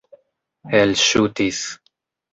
elŝutis 0.79 1.63